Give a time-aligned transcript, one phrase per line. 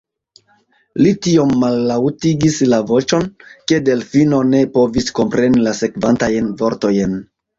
[1.05, 3.27] Li tiom mallaŭtigis la voĉon,
[3.71, 7.17] ke Delfino ne povis kompreni la sekvantajn vortojn.